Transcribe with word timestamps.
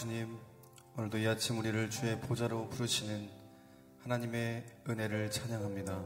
주님, 0.00 0.38
오늘도 0.96 1.18
이 1.18 1.26
아침 1.28 1.58
우리를 1.58 1.90
주의 1.90 2.18
보좌로 2.18 2.70
부르시는 2.70 3.28
하나님의 4.02 4.64
은혜를 4.88 5.30
찬양합니다. 5.30 6.02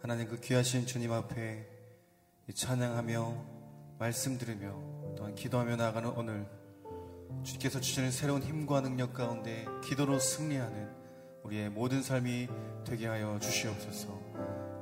하나님 0.00 0.26
그 0.28 0.40
귀하신 0.40 0.86
주님 0.86 1.12
앞에 1.12 1.68
찬양하며 2.54 3.44
말씀 3.98 4.38
들으며 4.38 5.14
또한 5.14 5.34
기도하며 5.34 5.76
나아가는 5.76 6.08
오늘 6.08 6.48
주께서 7.42 7.82
주시는 7.82 8.10
새로운 8.12 8.42
힘과 8.42 8.80
능력 8.80 9.12
가운데 9.12 9.66
기도로 9.84 10.18
승리하는 10.18 10.88
우리의 11.42 11.68
모든 11.68 12.02
삶이 12.02 12.48
되게 12.86 13.08
하여 13.08 13.38
주시옵소서. 13.38 14.08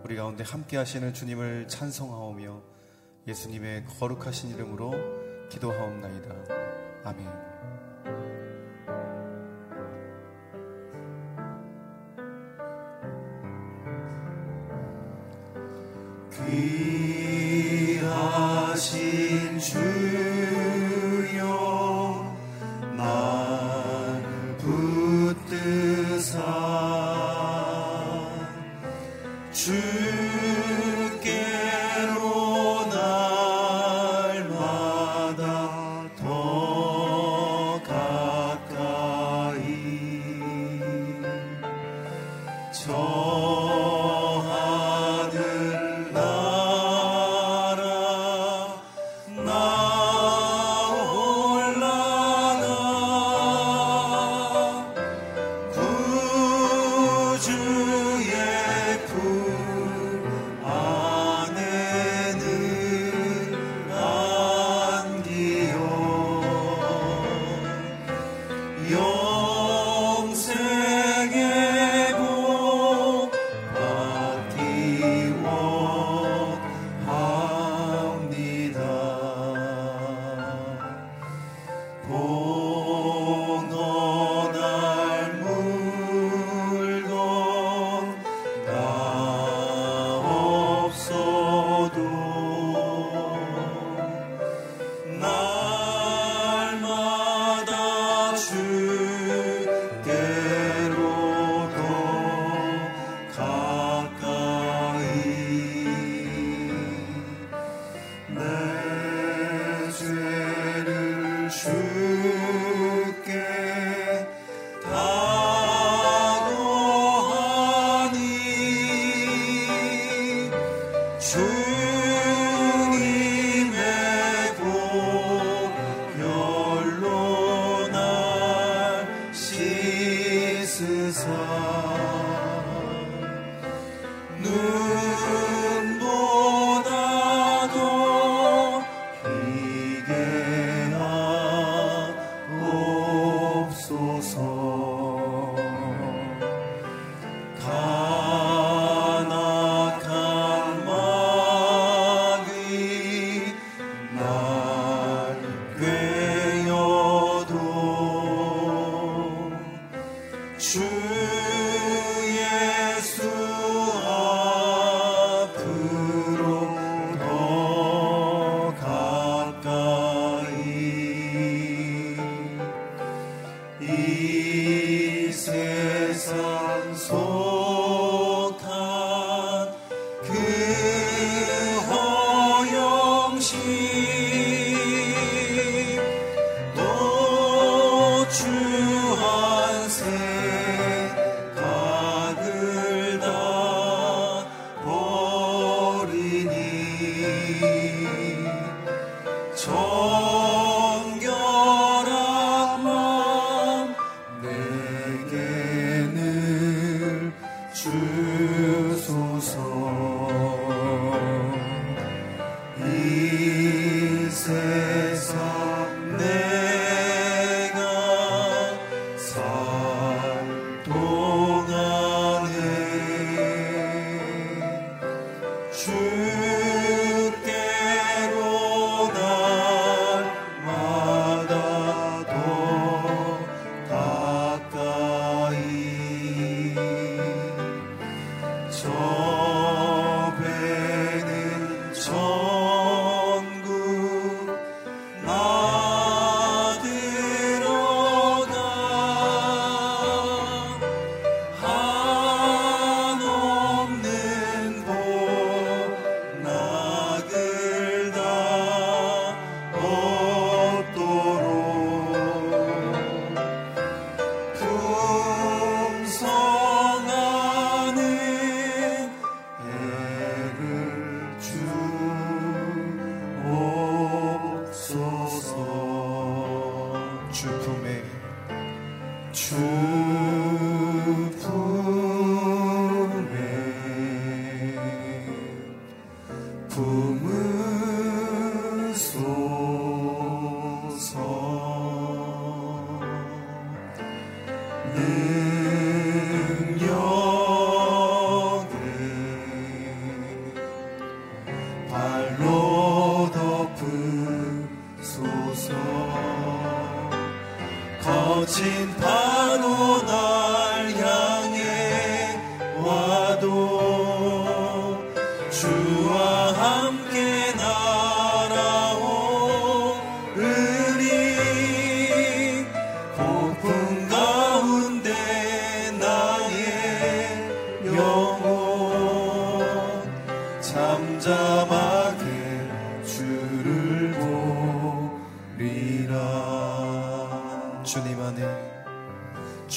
우리 0.05 0.15
가운데 0.15 0.45
함께 0.45 0.77
하시는 0.77 1.13
주님을 1.13 1.67
찬송하오며 1.67 2.63
예수님의 3.27 3.87
거룩하신 3.87 4.51
이름으로 4.51 5.49
기도하옵나이다. 5.49 6.31
아멘. 7.03 7.54
귀하신 18.75 19.59
주여 19.59 19.83
날 22.97 24.23
붙드사. 24.59 26.39
주 29.53 30.04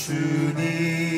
주님. 0.08 1.17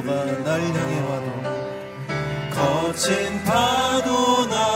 파도가 0.00 0.44
날 0.44 0.60
향해 0.62 1.00
와도 1.00 1.28
거친 2.50 3.44
파도나 3.44 4.69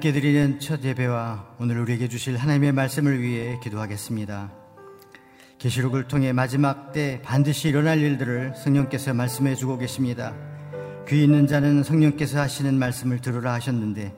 함께 0.00 0.12
드리는 0.12 0.58
첫 0.60 0.82
예배와 0.82 1.56
오늘 1.58 1.78
우리에게 1.80 2.08
주실 2.08 2.38
하나님의 2.38 2.72
말씀을 2.72 3.20
위해 3.20 3.60
기도하겠습니다. 3.62 4.50
계시록을 5.58 6.08
통해 6.08 6.32
마지막 6.32 6.92
때 6.92 7.20
반드시 7.22 7.68
일어날 7.68 7.98
일들을 7.98 8.54
성령께서 8.56 9.12
말씀해 9.12 9.56
주고 9.56 9.76
계십니다. 9.76 10.34
귀 11.06 11.22
있는 11.22 11.46
자는 11.46 11.82
성령께서 11.82 12.40
하시는 12.40 12.78
말씀을 12.78 13.20
들으라 13.20 13.52
하셨는데 13.52 14.14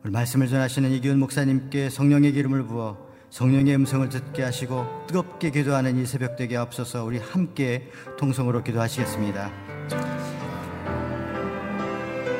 오늘 0.00 0.12
말씀을 0.12 0.48
전하시는 0.48 0.90
이기훈 0.92 1.18
목사님께 1.18 1.90
성령의 1.90 2.32
기름을 2.32 2.64
부어 2.64 2.96
성령의 3.28 3.74
음성을 3.74 4.08
듣게 4.08 4.42
하시고 4.42 4.86
뜨겁게 5.08 5.50
기도하는 5.50 5.98
이 5.98 6.06
새벽 6.06 6.36
되게 6.36 6.56
앞서서 6.56 7.04
우리 7.04 7.18
함께 7.18 7.90
통성으로 8.18 8.64
기도하시겠습니다. 8.64 9.52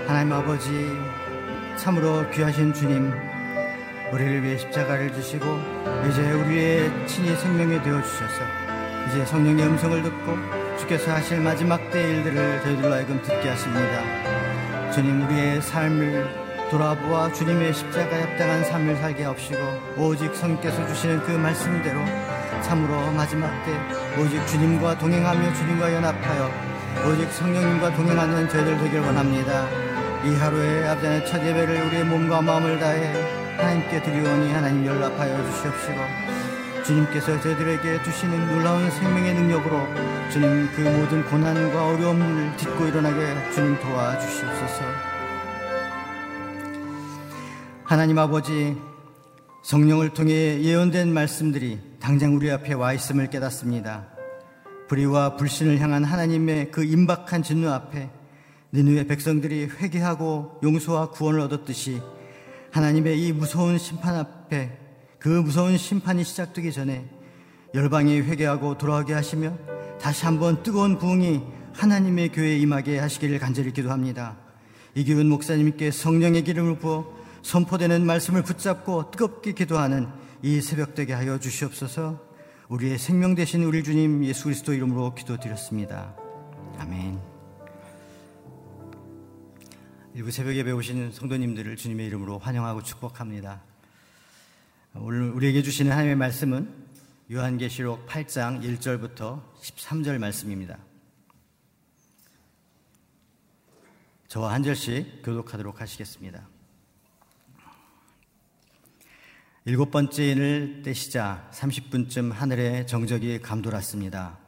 하나님 0.06 0.32
아버지 0.32 0.70
참으로 1.76 2.28
귀하신 2.30 2.72
주님, 2.72 3.12
우리를 4.12 4.42
위해 4.42 4.58
십자가를 4.58 5.12
지시고 5.12 5.44
이제 6.08 6.30
우리의 6.32 6.90
친히 7.06 7.34
생명이 7.34 7.82
되어 7.82 8.02
주셔서 8.02 8.42
이제 9.08 9.24
성령의 9.24 9.66
음성을 9.66 10.02
듣고 10.02 10.36
주께서 10.78 11.12
하실 11.12 11.40
마지막 11.40 11.78
때 11.90 12.00
일들을 12.00 12.62
저희들로 12.62 12.92
하여금 12.92 13.20
듣게 13.22 13.48
하십니다. 13.48 14.92
주님 14.92 15.26
우리의 15.26 15.62
삶을 15.62 16.42
돌아보아 16.70 17.32
주님의 17.32 17.74
십자가에 17.74 18.22
합당한 18.22 18.64
삶을 18.64 18.96
살게 18.96 19.24
하옵시고 19.24 19.58
오직 19.98 20.34
성께서 20.34 20.86
주시는 20.86 21.22
그 21.22 21.32
말씀대로 21.32 22.00
참으로 22.62 23.10
마지막 23.12 23.50
때 23.64 23.72
오직 24.20 24.46
주님과 24.46 24.98
동행하며 24.98 25.54
주님과 25.54 25.92
연합하여 25.92 26.50
오직 27.08 27.30
성령님과 27.32 27.94
동행하는 27.94 28.48
저희들 28.48 28.78
되길 28.78 29.00
원합니다. 29.00 29.91
이 30.24 30.34
하루의 30.36 30.88
아버지의 30.88 31.26
첫 31.26 31.44
예배를 31.44 31.82
우리의 31.86 32.04
몸과 32.04 32.40
마음을 32.40 32.78
다해 32.78 33.56
하나님께 33.56 34.02
드리오니 34.02 34.52
하나님 34.52 34.86
연락하여 34.86 35.36
주시옵시고 35.50 35.98
주님께서 36.84 37.40
저희들에게 37.40 38.04
주시는 38.04 38.48
놀라운 38.48 38.88
생명의 38.88 39.34
능력으로 39.34 39.80
주님 40.30 40.68
그 40.76 40.80
모든 40.80 41.24
고난과 41.24 41.88
어려움을 41.88 42.56
딛고 42.56 42.86
일어나게 42.86 43.52
주님 43.52 43.78
도와주시옵소서. 43.80 44.84
하나님 47.82 48.18
아버지 48.18 48.76
성령을 49.62 50.10
통해 50.10 50.60
예언된 50.62 51.12
말씀들이 51.12 51.80
당장 51.98 52.36
우리 52.36 52.48
앞에 52.48 52.74
와 52.74 52.92
있음을 52.92 53.28
깨닫습니다. 53.28 54.06
불의와 54.88 55.34
불신을 55.36 55.80
향한 55.80 56.04
하나님의 56.04 56.70
그 56.70 56.84
임박한 56.84 57.42
진노 57.42 57.70
앞에 57.70 58.21
니누의 58.74 59.06
백성들이 59.06 59.66
회개하고 59.66 60.60
용서와 60.62 61.10
구원을 61.10 61.40
얻었듯이 61.40 62.00
하나님의 62.70 63.20
이 63.22 63.32
무서운 63.32 63.76
심판 63.76 64.16
앞에 64.16 64.78
그 65.18 65.28
무서운 65.28 65.76
심판이 65.76 66.24
시작되기 66.24 66.72
전에 66.72 67.06
열방이 67.74 68.20
회개하고 68.22 68.78
돌아오게 68.78 69.12
하시며 69.12 69.56
다시 70.00 70.24
한번 70.24 70.62
뜨거운 70.62 70.98
부흥이 70.98 71.42
하나님의 71.74 72.30
교회에 72.32 72.58
임하게 72.58 72.98
하시기를 72.98 73.38
간절히 73.38 73.72
기도합니다. 73.72 74.36
이기훈 74.94 75.28
목사님께 75.28 75.90
성령의 75.90 76.44
기름을 76.44 76.78
부어 76.78 77.14
선포되는 77.42 78.04
말씀을 78.04 78.42
붙잡고 78.42 79.10
뜨겁게 79.10 79.52
기도하는 79.52 80.08
이 80.42 80.60
새벽 80.60 80.94
되게 80.94 81.12
하여 81.12 81.38
주시옵소서 81.38 82.20
우리의 82.68 82.98
생명 82.98 83.34
되신 83.34 83.64
우리 83.64 83.84
주님 83.84 84.24
예수 84.24 84.44
그리스도 84.44 84.72
이름으로 84.72 85.14
기도드렸습니다. 85.14 86.14
아멘. 86.78 87.31
일부 90.14 90.30
새벽에 90.30 90.62
배우신 90.62 91.10
성도님들을 91.10 91.74
주님의 91.74 92.06
이름으로 92.08 92.38
환영하고 92.38 92.82
축복합니다. 92.82 93.62
오늘 94.94 95.30
우리에게 95.30 95.62
주시는 95.62 95.90
하나님의 95.90 96.16
말씀은 96.16 96.70
요한계시록 97.32 98.06
8장 98.06 98.62
1절부터 98.62 99.42
13절 99.62 100.18
말씀입니다. 100.18 100.76
저와 104.28 104.52
한 104.52 104.62
절씩 104.62 105.22
교독하도록 105.24 105.80
하시겠습니다. 105.80 106.46
일곱 109.64 109.90
번째 109.90 110.30
인을 110.30 110.82
떼시자 110.84 111.48
30분쯤 111.54 112.32
하늘에 112.32 112.84
정적이 112.84 113.40
감돌았습니다. 113.40 114.38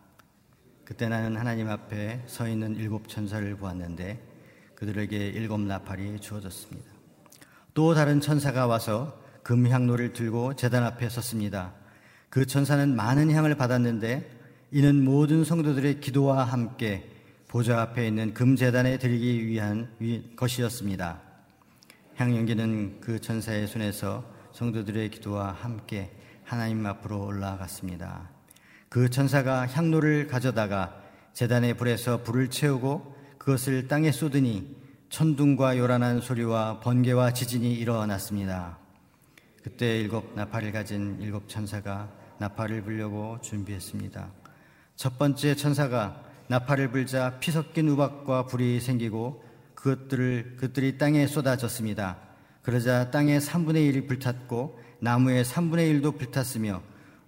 그때 0.85 1.09
나는 1.09 1.38
하나님 1.38 1.71
앞에 1.71 2.23
서 2.26 2.47
있는 2.47 2.76
일곱 2.76 3.09
천사를 3.09 3.56
보았는데 3.56 4.33
그들에게 4.75 5.28
일곱 5.28 5.61
나팔이 5.61 6.21
주어졌습니다. 6.21 6.90
또 7.75 7.95
다른 7.95 8.21
천사가 8.21 8.66
와서 8.66 9.21
금향로를 9.43 10.12
들고 10.12 10.54
재단 10.57 10.85
앞에 10.85 11.09
섰습니다. 11.09 11.73
그 12.31 12.47
천사는 12.47 12.95
많은 12.95 13.31
향을 13.31 13.57
받았는데 13.57 14.31
이는 14.73 15.04
모든 15.04 15.45
성도들의 15.45 16.00
기도와 16.00 16.45
함께 16.45 17.11
보좌 17.47 17.81
앞에 17.83 18.09
있는 18.09 18.35
금재단에 18.35 18.99
드리기 18.99 19.47
위한 19.47 19.88
것이었습니다. 20.35 21.21
향연기는 22.16 23.00
그 23.00 23.21
천사의 23.21 23.69
손에서 23.69 24.25
성도들의 24.52 25.11
기도와 25.11 25.52
함께 25.52 26.11
하나님 26.43 26.85
앞으로 26.87 27.25
올라갔습니다. 27.25 28.31
그 28.88 29.11
천사가 29.11 29.66
향로를 29.66 30.26
가져다가 30.26 31.00
재단의 31.33 31.76
불에서 31.76 32.23
불을 32.23 32.50
채우고 32.50 33.13
그것을 33.44 33.88
땅에 33.88 34.10
쏟으니 34.10 34.74
천둥과 35.10 35.76
요란한 35.76 36.22
소리와 36.22 36.80
번개와 36.80 37.34
지진이 37.34 37.74
일어났습니다. 37.74 38.78
그때 39.62 40.00
일곱 40.00 40.34
나팔을 40.34 40.72
가진 40.72 41.18
일곱 41.20 41.46
천사가 41.46 42.08
나팔을 42.38 42.84
불려고 42.84 43.38
준비했습니다. 43.42 44.30
첫 44.96 45.18
번째 45.18 45.56
천사가 45.56 46.22
나팔을 46.48 46.90
불자 46.90 47.36
피 47.38 47.50
섞인 47.50 47.90
우박과 47.90 48.46
불이 48.46 48.80
생기고 48.80 49.44
그것들을 49.74 50.56
그들이 50.56 50.96
땅에 50.96 51.26
쏟아졌습니다. 51.26 52.16
그러자 52.62 53.10
땅의 53.10 53.40
3분의 53.40 53.92
1이 53.92 54.08
불탔고 54.08 54.80
나무의 55.00 55.44
3분의 55.44 56.00
1도 56.00 56.16
불탔으며 56.16 56.80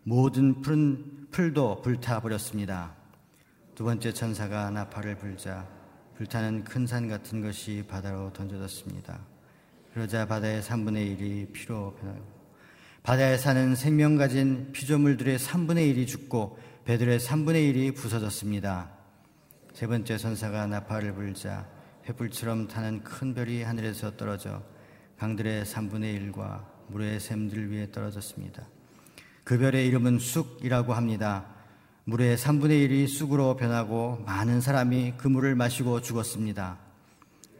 모든 0.03 0.63
푸른 0.63 1.27
풀도 1.31 1.83
불타 1.83 2.21
버렸습니다. 2.21 2.95
두 3.75 3.85
번째 3.85 4.15
천사가 4.15 4.71
나팔을 4.71 5.19
불자 5.19 5.77
불타는 6.17 6.65
큰 6.65 6.87
산 6.87 7.09
같은 7.09 7.43
것이 7.43 7.85
바다로 7.87 8.33
던져졌습니다. 8.33 9.21
그러자 9.93 10.27
바다의 10.27 10.63
3분의 10.63 11.19
1이 11.19 11.53
피로 11.53 11.95
변하고 11.95 12.25
바다에 13.03 13.37
사는 13.37 13.75
생명 13.75 14.17
가진 14.17 14.73
피조물들의 14.73 15.39
3분의 15.39 15.95
1이 15.95 16.07
죽고 16.07 16.59
배들의 16.87 17.19
3분의 17.19 17.75
1이 17.75 17.95
부서졌습니다. 17.95 18.91
세 19.75 19.87
번째 19.87 20.17
천사가 20.17 20.67
나팔을 20.67 21.15
불자 21.15 21.69
횃불처럼 22.07 22.69
타는 22.69 23.05
큰 23.05 23.35
별이 23.35 23.63
하늘에서 23.63 24.17
떨어져 24.17 24.63
강들의 25.19 25.65
3분의 25.65 26.33
1과 26.33 26.65
물의 26.89 27.21
샘들 27.21 27.73
위에 27.73 27.91
떨어졌습니다. 27.91 28.67
그 29.45 29.59
별의 29.59 29.87
이름은 29.87 30.19
쑥이라고 30.19 30.95
합니다. 30.95 31.56
물의 32.09 32.37
3분의 32.37 32.89
1이 32.89 33.09
쑥으로 33.09 33.57
변하고 33.57 34.23
많은 34.27 34.61
사람이 34.61 35.15
그 35.17 35.27
물을 35.27 35.57
마시고 35.57 36.03
죽었습니다. 36.03 36.79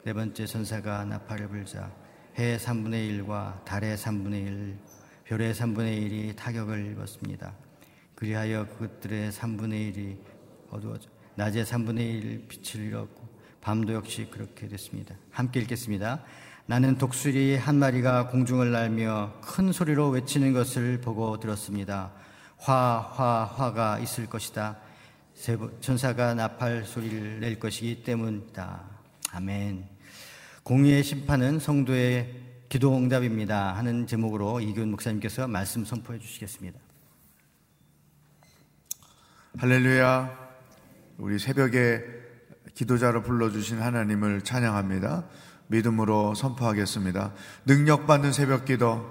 네 0.05 0.13
번째 0.13 0.47
천사가 0.47 1.05
나팔을 1.05 1.49
불자 1.49 1.91
해의 2.37 2.57
3분의 2.61 3.27
1과 3.27 3.65
달의 3.65 3.97
3분의 3.97 4.47
1, 4.47 4.79
별의 5.25 5.53
3분의 5.53 5.99
1이 5.99 6.37
타격을 6.37 6.93
입었습니다. 6.93 7.55
그리하여 8.15 8.69
그것들의 8.69 9.33
3분의 9.33 9.97
1이 9.97 10.17
어두워져 10.71 11.11
낮의 11.35 11.65
3분의 11.65 11.99
1 11.99 12.47
빛을 12.47 12.87
잃었고 12.87 13.29
밤도 13.61 13.95
역시 13.95 14.29
그렇게 14.31 14.69
됐습니다. 14.69 15.17
함께 15.33 15.59
읽겠습니다. 15.59 16.23
나는 16.67 16.99
독수리 16.99 17.57
한 17.57 17.81
마리가 17.81 18.29
공중을 18.29 18.71
날며 18.71 19.41
큰 19.41 19.73
소리로 19.73 20.11
외치는 20.11 20.53
것을 20.53 21.01
보고 21.01 21.41
들었습니다. 21.41 22.13
화, 22.59 23.01
화, 23.15 23.45
화가 23.45 23.99
있을 24.01 24.27
것이다. 24.27 24.77
천사가 25.81 26.35
나팔 26.35 26.85
소리를 26.85 27.41
낼 27.41 27.61
것이기 27.61 28.03
때문이다. 28.03 28.81
아멘. 29.33 29.87
공의의 30.63 31.05
심판은 31.05 31.61
성도의 31.61 32.43
기도 32.69 32.97
응답입니다. 32.97 33.77
하는 33.77 34.07
제목으로 34.07 34.61
이균 34.61 34.91
목사님께서 34.91 35.47
말씀 35.47 35.85
선포해 35.85 36.19
주시겠습니다. 36.19 36.79
할렐루야. 39.59 40.47
우리 41.19 41.39
새벽에 41.39 42.03
기도자로 42.75 43.23
불러주신 43.23 43.81
하나님을 43.81 44.43
찬양합니다. 44.43 45.25
믿음으로 45.69 46.35
선포하겠습니다. 46.35 47.33
능력받는 47.65 48.33
새벽 48.33 48.65
기도, 48.65 49.05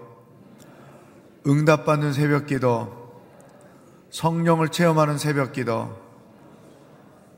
응답받는 1.47 2.13
새벽 2.13 2.45
기도, 2.47 3.04
성령을 4.15 4.69
체험하는 4.69 5.17
새벽 5.17 5.51
기도, 5.51 5.93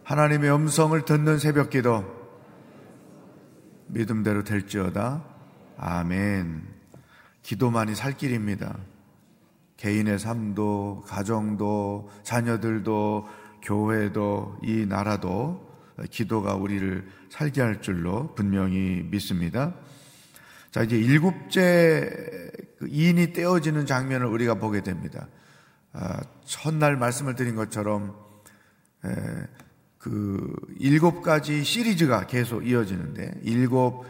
하나님의 0.03 0.53
음성을 0.53 1.05
듣는 1.05 1.39
새벽 1.39 1.71
기도, 1.71 2.05
믿음대로 3.87 4.43
될지어다. 4.43 5.23
아멘. 5.79 6.61
기도만이 7.41 7.95
살 7.95 8.15
길입니다. 8.15 8.77
개인의 9.77 10.19
삶도, 10.19 11.05
가정도, 11.07 12.11
자녀들도, 12.21 13.27
교회도, 13.63 14.59
이 14.61 14.85
나라도 14.87 15.67
기도가 16.11 16.53
우리를 16.53 17.07
살게 17.31 17.59
할 17.59 17.81
줄로 17.81 18.35
분명히 18.35 19.01
믿습니다. 19.09 19.73
자, 20.69 20.83
이제 20.83 20.95
일곱째 20.95 22.07
그 22.77 22.87
이인이 22.87 23.33
떼어지는 23.33 23.87
장면을 23.87 24.27
우리가 24.27 24.55
보게 24.55 24.81
됩니다. 24.81 25.27
아, 25.93 26.21
첫날 26.45 26.97
말씀을 26.97 27.35
드린 27.35 27.55
것처럼 27.55 28.15
에, 29.05 29.09
그 29.97 30.53
일곱 30.79 31.21
가지 31.21 31.63
시리즈가 31.63 32.27
계속 32.27 32.67
이어지는데 32.67 33.39
일곱 33.43 34.05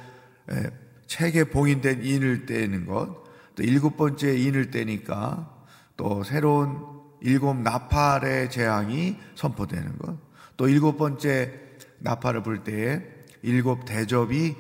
에, 0.50 0.70
책에 1.08 1.46
봉인된 1.46 2.04
인을 2.04 2.46
떼는 2.46 2.86
것, 2.86 3.24
또 3.56 3.64
일곱 3.64 3.98
번째 3.98 4.38
인을 4.38 4.72
떼니까 4.72 5.54
또 5.96 6.24
새로운 6.24 6.80
일곱 7.22 7.56
나팔의 7.58 8.52
재앙이 8.52 9.18
선포되는 9.36 9.98
것, 9.98 10.18
또 10.58 10.68
일곱 10.68 10.98
번째 10.98 11.54
나팔을 12.00 12.44
불 12.44 12.64
때에 12.64 13.02
일곱 13.42 13.86
대접이 13.86 14.56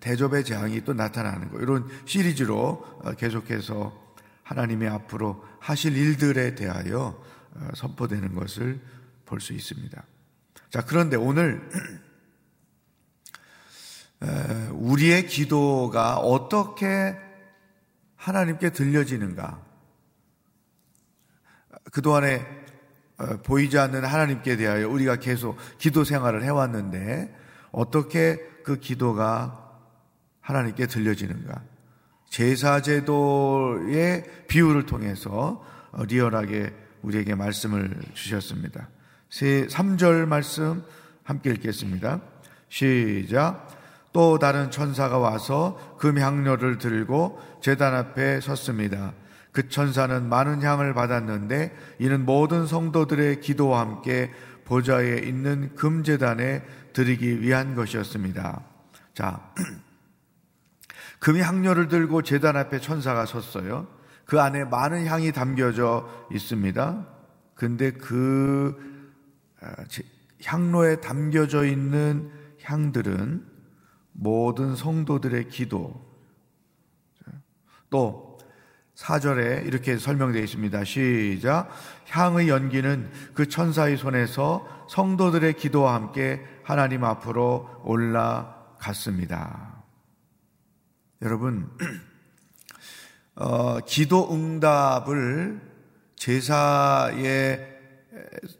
대접의 0.00 0.44
재앙이 0.44 0.84
또 0.84 0.94
나타나는 0.94 1.50
거 1.50 1.58
이런 1.58 1.88
시리즈로 2.04 2.84
어, 3.02 3.12
계속해서 3.12 4.01
하나님의 4.42 4.88
앞으로 4.88 5.44
하실 5.60 5.96
일들에 5.96 6.54
대하여 6.54 7.22
어, 7.54 7.68
선포되는 7.74 8.34
것을 8.34 8.80
볼 9.24 9.40
수 9.40 9.54
있습니다. 9.54 10.02
자, 10.68 10.84
그런데 10.84 11.16
오늘 11.16 11.66
우리의 14.72 15.26
기도가 15.26 16.18
어떻게 16.18 17.16
하나님께 18.16 18.70
들려지는가? 18.70 19.64
그동안에 21.92 22.46
어, 23.18 23.36
보이지 23.42 23.78
않는 23.78 24.04
하나님께 24.04 24.56
대하여 24.56 24.88
우리가 24.88 25.16
계속 25.16 25.56
기도 25.78 26.04
생활을 26.04 26.42
해왔는데 26.44 27.34
어떻게 27.70 28.38
그 28.64 28.78
기도가 28.78 29.80
하나님께 30.40 30.86
들려지는가? 30.86 31.71
제사제도의 32.32 34.24
비유를 34.48 34.86
통해서 34.86 35.62
어, 35.90 36.04
리얼하게 36.04 36.72
우리에게 37.02 37.34
말씀을 37.34 37.94
주셨습니다. 38.14 38.88
3절 39.30 40.26
말씀 40.26 40.82
함께 41.24 41.50
읽겠습니다. 41.50 42.22
시작. 42.68 43.68
또 44.12 44.38
다른 44.38 44.70
천사가 44.70 45.18
와서 45.18 45.96
금향료를 45.98 46.78
들고 46.78 47.38
제단 47.60 47.94
앞에 47.94 48.40
섰습니다. 48.40 49.12
그 49.52 49.68
천사는 49.68 50.26
많은 50.26 50.62
향을 50.62 50.94
받았는데 50.94 51.76
이는 51.98 52.24
모든 52.24 52.66
성도들의 52.66 53.40
기도와 53.40 53.80
함께 53.80 54.30
보좌에 54.64 55.18
있는 55.18 55.74
금재단에 55.74 56.62
드리기 56.94 57.42
위한 57.42 57.74
것이었습니다. 57.74 58.62
자, 59.12 59.52
금이 61.22 61.40
향료를 61.40 61.86
들고 61.86 62.22
재단 62.22 62.56
앞에 62.56 62.80
천사가 62.80 63.26
섰어요. 63.26 63.86
그 64.24 64.40
안에 64.40 64.64
많은 64.64 65.06
향이 65.06 65.30
담겨져 65.30 66.08
있습니다. 66.32 67.06
근데 67.54 67.92
그 67.92 68.76
아, 69.60 69.72
향로에 70.44 70.96
담겨져 71.00 71.64
있는 71.64 72.28
향들은 72.64 73.46
모든 74.10 74.74
성도들의 74.74 75.48
기도, 75.48 76.04
또 77.88 78.36
4절에 78.96 79.64
이렇게 79.64 79.98
설명되어 79.98 80.42
있습니다. 80.42 80.82
시작. 80.82 81.70
향의 82.08 82.48
연기는 82.48 83.08
그 83.32 83.48
천사의 83.48 83.96
손에서 83.96 84.66
성도들의 84.88 85.54
기도와 85.54 85.94
함께 85.94 86.44
하나님 86.64 87.04
앞으로 87.04 87.80
올라갔습니다. 87.84 89.71
여러분, 91.22 91.70
어, 93.36 93.78
기도 93.86 94.34
응답을 94.34 95.60
제사의 96.16 97.78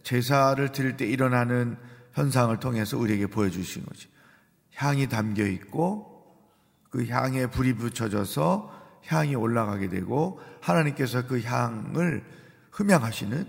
제사를 0.04 0.70
드릴 0.70 0.96
때 0.96 1.04
일어나는 1.04 1.76
현상을 2.12 2.56
통해서 2.60 2.96
우리에게 2.96 3.26
보여주신 3.26 3.84
거지. 3.84 4.08
향이 4.76 5.08
담겨 5.08 5.44
있고 5.44 6.24
그 6.88 7.04
향에 7.06 7.46
불이 7.46 7.74
붙여져서 7.74 9.00
향이 9.06 9.34
올라가게 9.34 9.88
되고 9.88 10.40
하나님께서 10.60 11.26
그 11.26 11.40
향을 11.40 12.24
흠양하시는 12.70 13.44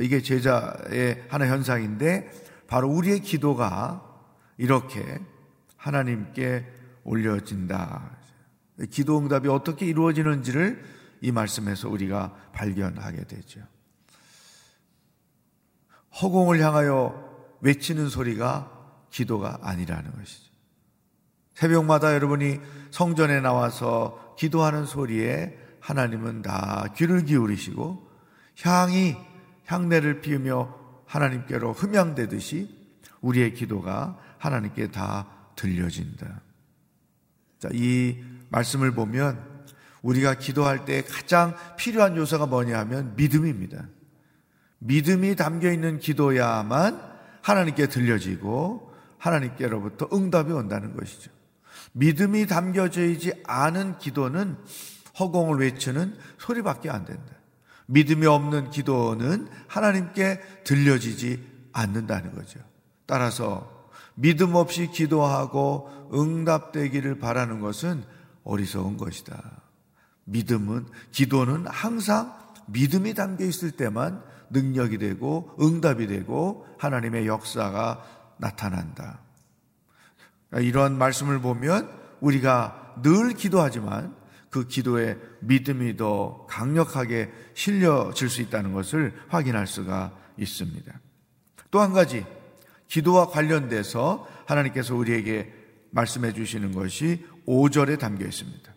이게 0.00 0.22
제자의 0.22 1.22
하나 1.28 1.46
현상인데 1.48 2.30
바로 2.66 2.88
우리의 2.88 3.20
기도가 3.20 4.02
이렇게 4.56 5.20
하나님께 5.76 6.66
올려진다. 7.04 8.23
기도 8.90 9.18
응답이 9.18 9.48
어떻게 9.48 9.86
이루어지는지를 9.86 10.82
이 11.20 11.32
말씀에서 11.32 11.88
우리가 11.88 12.34
발견하게 12.52 13.24
되죠. 13.24 13.60
허공을 16.20 16.60
향하여 16.60 17.56
외치는 17.60 18.08
소리가 18.08 18.70
기도가 19.10 19.58
아니라는 19.62 20.12
것이죠. 20.12 20.50
새벽마다 21.54 22.14
여러분이 22.14 22.60
성전에 22.90 23.40
나와서 23.40 24.34
기도하는 24.38 24.86
소리에 24.86 25.56
하나님은 25.80 26.42
다 26.42 26.86
귀를 26.96 27.24
기울이시고 27.24 28.10
향이 28.62 29.16
향내를 29.66 30.20
피우며 30.20 30.74
하나님께로 31.06 31.72
흠양되듯이 31.72 32.68
우리의 33.20 33.54
기도가 33.54 34.18
하나님께 34.38 34.90
다 34.90 35.26
들려진다. 35.56 36.40
자, 37.58 37.68
이 37.72 38.22
말씀을 38.54 38.92
보면 38.92 39.42
우리가 40.02 40.34
기도할 40.34 40.84
때 40.84 41.02
가장 41.02 41.54
필요한 41.76 42.16
요소가 42.16 42.46
뭐냐 42.46 42.78
하면 42.80 43.14
믿음입니다. 43.16 43.88
믿음이 44.78 45.34
담겨 45.34 45.72
있는 45.72 45.98
기도야만 45.98 47.00
하나님께 47.42 47.88
들려지고 47.88 48.92
하나님께로부터 49.18 50.08
응답이 50.12 50.52
온다는 50.52 50.94
것이죠. 50.94 51.30
믿음이 51.92 52.46
담겨져 52.46 53.04
있지 53.04 53.32
않은 53.46 53.98
기도는 53.98 54.56
허공을 55.18 55.58
외치는 55.58 56.16
소리밖에 56.38 56.90
안 56.90 57.04
된다. 57.04 57.34
믿음이 57.86 58.26
없는 58.26 58.70
기도는 58.70 59.48
하나님께 59.68 60.40
들려지지 60.64 61.42
않는다는 61.72 62.34
거죠. 62.34 62.60
따라서 63.06 63.88
믿음 64.14 64.54
없이 64.54 64.88
기도하고 64.88 66.10
응답되기를 66.12 67.18
바라는 67.18 67.60
것은 67.60 68.04
어리석은 68.44 68.96
것이다. 68.96 69.62
믿음은, 70.24 70.86
기도는 71.12 71.66
항상 71.66 72.38
믿음이 72.66 73.14
담겨 73.14 73.44
있을 73.44 73.72
때만 73.72 74.22
능력이 74.50 74.98
되고 74.98 75.54
응답이 75.60 76.06
되고 76.06 76.66
하나님의 76.78 77.26
역사가 77.26 78.02
나타난다. 78.38 79.20
이런 80.52 80.96
말씀을 80.96 81.40
보면 81.40 81.90
우리가 82.20 82.94
늘 83.02 83.34
기도하지만 83.34 84.14
그 84.50 84.68
기도에 84.68 85.18
믿음이 85.40 85.96
더 85.96 86.46
강력하게 86.48 87.32
실려질 87.54 88.28
수 88.28 88.40
있다는 88.40 88.72
것을 88.72 89.12
확인할 89.28 89.66
수가 89.66 90.16
있습니다. 90.38 90.92
또 91.70 91.80
한 91.80 91.92
가지, 91.92 92.24
기도와 92.86 93.26
관련돼서 93.26 94.28
하나님께서 94.46 94.94
우리에게 94.94 95.52
말씀해 95.90 96.32
주시는 96.32 96.72
것이 96.72 97.26
5절에 97.46 97.98
담겨 97.98 98.26
있습니다. 98.26 98.74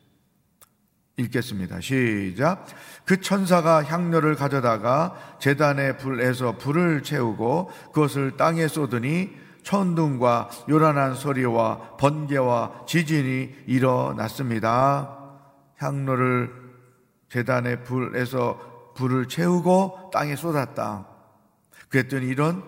읽겠습니다. 1.17 1.81
시작. 1.81 2.65
그 3.05 3.21
천사가 3.21 3.83
향료를 3.83 4.35
가져다가 4.35 5.37
재단의 5.39 5.97
불에서 5.97 6.57
불을 6.57 7.01
채우고 7.01 7.71
그것을 7.91 8.37
땅에 8.37 8.67
쏟으니 8.67 9.35
천둥과 9.63 10.49
요란한 10.69 11.15
소리와 11.15 11.97
번개와 11.97 12.85
지진이 12.87 13.63
일어났습니다. 13.65 15.17
향로를 15.77 16.51
재단의 17.29 17.83
불에서 17.83 18.93
불을 18.95 19.27
채우고 19.27 20.11
땅에 20.13 20.35
쏟았다. 20.35 21.07
그랬더니 21.89 22.27
이런 22.27 22.63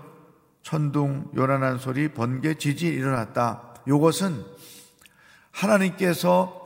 천둥, 0.62 1.32
요란한 1.36 1.78
소리, 1.78 2.10
번개, 2.10 2.56
지진이 2.56 2.94
일어났다. 2.96 3.76
이것은 3.88 4.44
하나님께서 5.60 6.64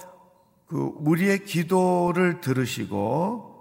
그 0.68 0.92
우리의 0.98 1.46
기도를 1.46 2.42
들으시고 2.42 3.54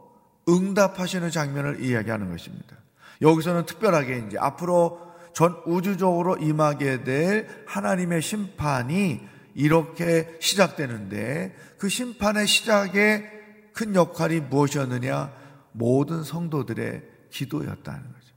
응답하시는 0.49 1.31
장면을 1.31 1.83
이야기하는 1.85 2.31
것입니다. 2.31 2.77
여기서는 3.21 3.66
특별하게 3.66 4.25
이제 4.27 4.37
앞으로 4.38 5.01
전 5.35 5.57
우주적으로 5.64 6.37
임하게 6.37 7.05
될 7.05 7.64
하나님의 7.66 8.21
심판이 8.21 9.21
이렇게 9.55 10.37
시작되는데 10.40 11.57
그 11.79 11.88
심판의 11.88 12.47
시작에 12.47 13.31
큰 13.73 13.95
역할이 13.95 14.40
무엇이었느냐? 14.40 15.33
모든 15.73 16.23
성도들의 16.23 17.03
기도였다는 17.31 18.03
거죠. 18.03 18.35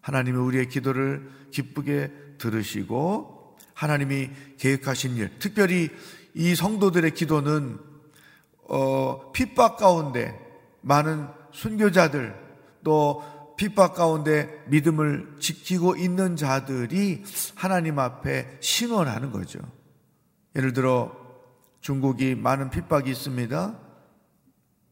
하나님이 0.00 0.38
우리의 0.38 0.68
기도를 0.68 1.28
기쁘게 1.50 2.12
들으시고 2.38 3.37
하나님이 3.78 4.30
계획하신 4.58 5.14
일, 5.18 5.38
특별히 5.38 5.88
이 6.34 6.56
성도들의 6.56 7.12
기도는 7.12 7.78
어, 8.68 9.30
핍박 9.32 9.76
가운데 9.76 10.36
많은 10.80 11.28
순교자들 11.52 12.34
또 12.82 13.22
핍박 13.56 13.94
가운데 13.94 14.64
믿음을 14.66 15.36
지키고 15.38 15.94
있는 15.94 16.34
자들이 16.34 17.22
하나님 17.54 18.00
앞에 18.00 18.58
신원하는 18.58 19.30
거죠. 19.30 19.60
예를 20.56 20.72
들어 20.72 21.12
중국이 21.80 22.34
많은 22.34 22.70
핍박이 22.70 23.08
있습니다. 23.08 23.78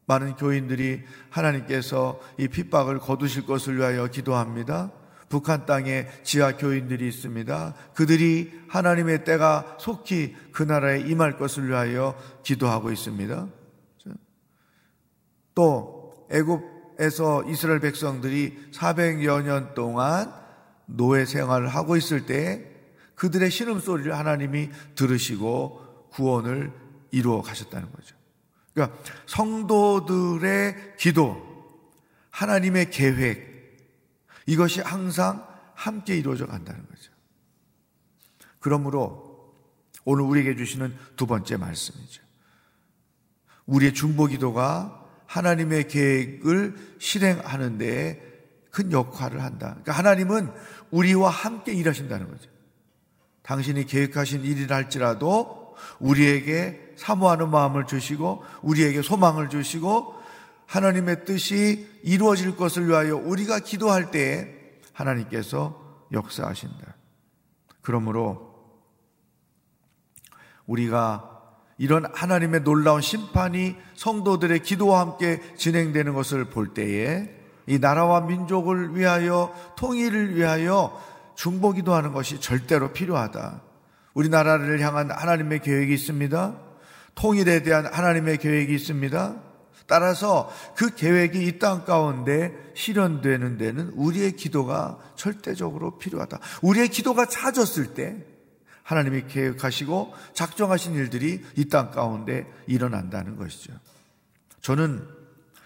많은 0.06 0.36
교인들이 0.36 1.02
하나님께서 1.30 2.20
이 2.38 2.46
핍박을 2.46 3.00
거두실 3.00 3.46
것을 3.46 3.78
위하여 3.78 4.06
기도합니다. 4.06 4.92
북한 5.28 5.66
땅에 5.66 6.06
지하 6.22 6.56
교인들이 6.56 7.08
있습니다. 7.08 7.74
그들이 7.94 8.52
하나님의 8.68 9.24
때가 9.24 9.76
속히 9.78 10.36
그 10.52 10.62
나라에 10.62 11.00
임할 11.00 11.36
것을 11.36 11.68
위하여 11.68 12.16
기도하고 12.42 12.92
있습니다. 12.92 13.48
또 15.54 16.26
애굽 16.30 16.76
에서 16.98 17.44
이스라엘 17.46 17.80
백성들이 17.80 18.70
400여 18.72 19.42
년 19.42 19.74
동안 19.74 20.32
노예 20.86 21.26
생활을 21.26 21.68
하고 21.68 21.96
있을 21.96 22.24
때 22.24 22.64
그들의 23.16 23.50
신음소리를 23.50 24.16
하나님이 24.16 24.70
들으시고 24.94 26.08
구원을 26.12 26.72
이루어 27.10 27.42
가셨다는 27.42 27.90
거죠. 27.92 28.16
그러니까 28.72 28.98
성도들의 29.26 30.96
기도, 30.98 31.36
하나님의 32.30 32.90
계획, 32.90 33.55
이것이 34.46 34.80
항상 34.80 35.46
함께 35.74 36.16
이루어져 36.16 36.46
간다는 36.46 36.86
거죠. 36.86 37.12
그러므로 38.60 39.54
오늘 40.04 40.24
우리에게 40.24 40.56
주시는 40.56 40.96
두 41.16 41.26
번째 41.26 41.56
말씀이죠. 41.56 42.22
우리의 43.66 43.92
중보 43.92 44.26
기도가 44.26 45.04
하나님의 45.26 45.88
계획을 45.88 46.96
실행하는 46.98 47.78
데큰 47.78 48.92
역할을 48.92 49.42
한다. 49.42 49.70
그러니까 49.70 49.92
하나님은 49.92 50.50
우리와 50.90 51.30
함께 51.30 51.72
일하신다는 51.72 52.28
거죠. 52.28 52.48
당신이 53.42 53.86
계획하신 53.86 54.44
일이라 54.44 54.76
할지라도 54.76 55.76
우리에게 55.98 56.94
사모하는 56.96 57.50
마음을 57.50 57.86
주시고 57.86 58.44
우리에게 58.62 59.02
소망을 59.02 59.50
주시고 59.50 60.15
하나님의 60.66 61.24
뜻이 61.24 61.88
이루어질 62.02 62.56
것을 62.56 62.88
위하여 62.88 63.16
우리가 63.16 63.60
기도할 63.60 64.10
때에 64.10 64.48
하나님께서 64.92 66.06
역사하신다. 66.12 66.96
그러므로 67.82 68.54
우리가 70.66 71.32
이런 71.78 72.06
하나님의 72.12 72.64
놀라운 72.64 73.00
심판이 73.00 73.76
성도들의 73.94 74.60
기도와 74.60 75.00
함께 75.00 75.40
진행되는 75.56 76.14
것을 76.14 76.46
볼 76.46 76.74
때에 76.74 77.30
이 77.66 77.78
나라와 77.78 78.20
민족을 78.22 78.96
위하여 78.96 79.54
통일을 79.76 80.36
위하여 80.36 81.00
중보 81.34 81.72
기도 81.72 81.94
하는 81.94 82.12
것이 82.12 82.40
절대로 82.40 82.92
필요하다. 82.92 83.60
우리나라를 84.14 84.80
향한 84.80 85.10
하나님의 85.10 85.60
계획이 85.60 85.92
있습니다. 85.92 86.56
통일에 87.14 87.62
대한 87.62 87.86
하나님의 87.86 88.38
계획이 88.38 88.74
있습니다. 88.74 89.45
따라서 89.86 90.50
그 90.74 90.94
계획이 90.94 91.46
이 91.46 91.58
땅 91.58 91.84
가운데 91.84 92.52
실현되는 92.74 93.56
데는 93.56 93.88
우리의 93.90 94.32
기도가 94.36 94.98
절대적으로 95.14 95.98
필요하다. 95.98 96.38
우리의 96.62 96.88
기도가 96.88 97.26
찾았을 97.26 97.94
때 97.94 98.24
하나님이 98.82 99.26
계획하시고 99.28 100.14
작정하신 100.34 100.94
일들이 100.94 101.42
이 101.56 101.68
땅 101.68 101.90
가운데 101.90 102.46
일어난다는 102.66 103.36
것이죠. 103.36 103.72
저는 104.60 105.06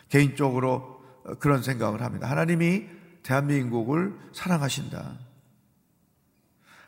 개인적으로 0.09 1.01
그런 1.39 1.63
생각을 1.63 2.03
합니다. 2.03 2.29
하나님이 2.29 2.85
대한민국을 3.23 4.15
사랑하신다. 4.33 5.19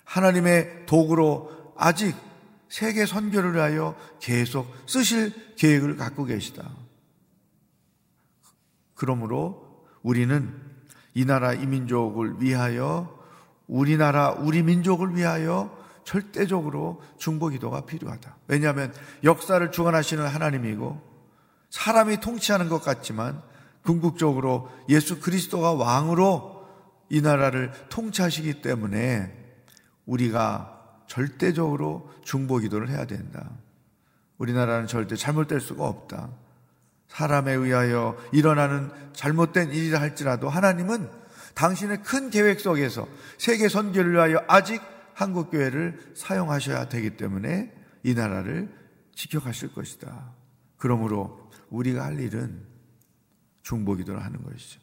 하나님의 0.05 0.87
도구로 0.87 1.75
아직 1.77 2.15
세계 2.69 3.07
선교를 3.07 3.55
위하여 3.55 3.97
계속 4.21 4.67
쓰실 4.87 5.33
계획을 5.57 5.97
갖고 5.97 6.25
계시다. 6.25 6.71
그러므로 9.03 9.85
우리는 10.05 10.55
이 11.13 11.25
나라 11.25 11.53
이 11.55 11.67
민족을 11.67 12.37
위하여 12.39 13.19
우리나라 13.67 14.31
우리 14.31 14.63
민족을 14.63 15.17
위하여 15.17 15.77
절대적으로 16.05 17.03
중보 17.19 17.49
기도가 17.49 17.85
필요하다. 17.85 18.37
왜냐하면 18.47 18.95
역사를 19.25 19.73
주관하시는 19.73 20.25
하나님이고 20.25 21.03
사람이 21.71 22.21
통치하는 22.21 22.69
것 22.69 22.81
같지만 22.81 23.43
궁극적으로 23.83 24.71
예수 24.89 25.19
그리스도가 25.19 25.73
왕으로 25.73 26.65
이 27.09 27.21
나라를 27.23 27.73
통치하시기 27.89 28.63
때문에 28.63 29.37
우리가 30.07 30.79
절대적으로 31.09 32.09
중보 32.23 32.59
기도를 32.59 32.89
해야 32.89 33.05
된다. 33.07 33.51
우리나라는 34.39 34.87
절대 34.87 35.17
잘못될 35.17 35.61
수가 35.61 35.89
없다. 35.89 36.31
사람에 37.13 37.53
의하여 37.53 38.17
일어나는 38.33 38.91
잘못된 39.13 39.73
일이라 39.73 40.01
할지라도 40.01 40.49
하나님은 40.49 41.11
당신의 41.55 42.03
큰 42.03 42.31
계획 42.31 42.59
속에서 42.61 43.07
세계 43.37 43.69
선교를 43.69 44.13
위하여 44.13 44.43
아직 44.49 44.81
한국 45.13 45.51
교회를 45.51 46.01
사용하셔야 46.15 46.89
되기 46.89 47.19
때문에 47.19 47.71
이 48.03 48.15
나라를 48.15 48.75
지켜가실 49.15 49.75
것이다. 49.75 50.33
그러므로 50.79 51.51
우리가 51.69 52.03
할 52.03 52.19
일은 52.19 52.63
중보기도를 53.63 54.25
하는 54.25 54.43
것이죠. 54.43 54.81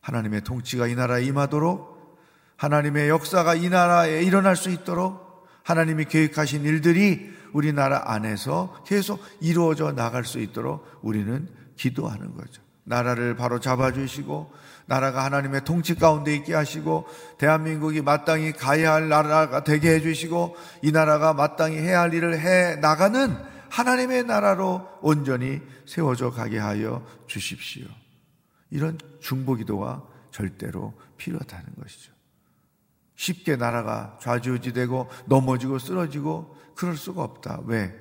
하나님의 0.00 0.44
통치가 0.44 0.86
이 0.86 0.94
나라에 0.94 1.24
임하도록 1.24 2.18
하나님의 2.56 3.10
역사가 3.10 3.56
이 3.56 3.68
나라에 3.68 4.22
일어날 4.22 4.56
수 4.56 4.70
있도록 4.70 5.46
하나님이 5.64 6.06
계획하신 6.06 6.64
일들이 6.64 7.30
우리나라 7.52 8.02
안에서 8.06 8.82
계속 8.86 9.20
이루어져 9.40 9.92
나갈 9.92 10.24
수 10.24 10.38
있도록 10.40 10.86
우리는 11.02 11.48
기도하는 11.76 12.34
거죠. 12.36 12.62
나라를 12.84 13.36
바로 13.36 13.60
잡아주시고 13.60 14.52
나라가 14.86 15.24
하나님의 15.24 15.64
통치 15.64 15.94
가운데 15.94 16.34
있게 16.34 16.54
하시고 16.54 17.06
대한민국이 17.38 18.02
마땅히 18.02 18.52
가야 18.52 18.94
할 18.94 19.08
나라가 19.08 19.64
되게 19.64 19.94
해주시고 19.94 20.56
이 20.82 20.92
나라가 20.92 21.32
마땅히 21.32 21.78
해야 21.78 22.00
할 22.00 22.12
일을 22.12 22.40
해 22.40 22.76
나가는 22.76 23.36
하나님의 23.70 24.24
나라로 24.24 24.86
온전히 25.00 25.60
세워져 25.86 26.30
가게 26.30 26.58
하여 26.58 27.06
주십시오. 27.26 27.86
이런 28.70 28.98
중보 29.20 29.54
기도가 29.54 30.02
절대로 30.30 30.92
필요하다는 31.16 31.66
것이죠. 31.80 32.11
쉽게 33.16 33.56
나라가 33.56 34.18
좌지우지되고 34.20 35.08
넘어지고 35.26 35.78
쓰러지고 35.78 36.56
그럴 36.74 36.96
수가 36.96 37.22
없다. 37.22 37.60
왜? 37.66 37.98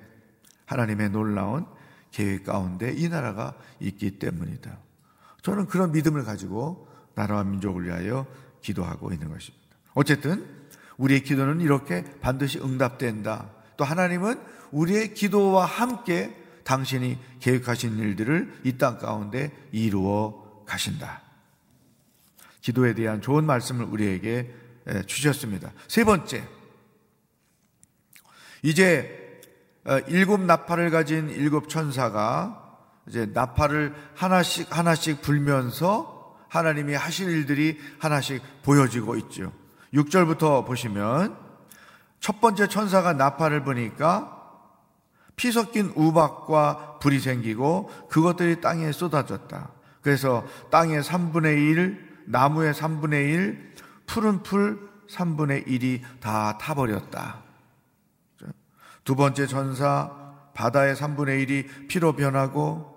하나님의 0.66 1.10
놀라운 1.10 1.66
계획 2.12 2.46
가운데 2.46 2.92
이 2.94 3.10
나라가 3.10 3.54
있기 3.80 4.20
때문이다. 4.20 4.78
저는 5.42 5.68
그런 5.68 5.92
믿음을 5.92 6.24
가지고 6.24 6.88
나라와 7.16 7.44
민족을 7.44 7.86
위하여 7.86 8.26
기도하고 8.62 9.12
있는 9.12 9.30
것입니다. 9.30 9.66
어쨌든 9.94 10.46
우리의 10.98 11.24
기도는 11.24 11.62
이렇게 11.62 12.04
반드시 12.22 12.60
응답된다. 12.60 13.50
또 13.76 13.84
하나님은 13.84 14.40
우리의 14.72 15.14
기도와 15.14 15.66
함께 15.66 16.38
당신이 16.64 17.18
계획하신 17.40 17.98
일들을 17.98 18.62
이 18.64 18.78
땅 18.78 18.98
가운데 19.00 19.52
이루어 19.72 20.64
가신다. 20.66 21.22
기도에 22.62 22.94
대한 22.94 23.22
좋은 23.22 23.46
말씀을 23.46 23.86
우리에게 23.86 24.54
주셨습니다. 25.06 25.72
세 25.88 26.04
번째, 26.04 26.48
이제 28.64 29.42
어, 29.86 29.98
일곱 30.08 30.42
나팔을 30.42 30.92
가진 30.92 31.30
일곱 31.30 31.70
천사가 31.70 32.78
이제 33.08 33.26
나팔을 33.34 33.96
하나씩 34.16 34.76
하나씩 34.76 35.22
불면서 35.22 36.36
하나님이 36.50 36.94
하실 36.94 37.30
일들이 37.30 37.80
하나씩 38.00 38.42
보여지고 38.64 39.16
있죠. 39.18 39.52
6절부터 39.94 40.66
보시면 40.66 41.36
첫 42.20 42.40
번째 42.40 42.68
천사가 42.68 43.14
나팔을 43.14 43.64
부니까 43.64 44.38
피 45.36 45.52
섞인 45.52 45.92
우박과 45.96 47.00
불이 47.00 47.20
생기고 47.20 47.90
그것들이 48.10 48.62
땅에 48.62 48.92
쏟아졌다. 48.92 49.72
그래서 50.02 50.46
땅의 50.70 51.02
3분의 51.02 51.72
1, 51.72 52.24
나무의 52.28 52.74
3분의 52.74 53.34
1, 53.34 53.71
푸른 54.12 54.44
풀 54.44 54.90
3분의 55.10 55.68
1이 55.68 56.02
다 56.20 56.58
타버렸다. 56.58 57.44
두 59.06 59.16
번째 59.16 59.48
천사 59.48 60.12
바다의 60.54 60.96
3분의 60.96 61.48
1이 61.48 61.88
피로 61.88 62.12
변하고 62.12 62.92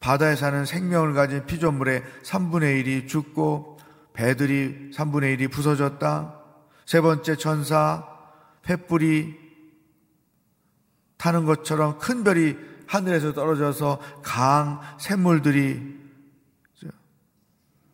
바다에 0.00 0.34
사는 0.34 0.64
생명을 0.64 1.12
가진 1.12 1.44
피조물의 1.44 2.02
3분의 2.24 2.84
1이 2.84 3.06
죽고 3.06 3.78
배들이 4.14 4.90
3분의 4.94 5.38
1이 5.38 5.52
부서졌다. 5.52 6.40
세 6.86 7.02
번째 7.02 7.36
천사 7.36 8.08
횃불이 8.64 9.36
타는 11.18 11.44
것처럼 11.44 11.98
큰 11.98 12.24
별이 12.24 12.56
하늘에서 12.86 13.34
떨어져서 13.34 14.00
강 14.22 14.80
샘물들이 14.98 16.01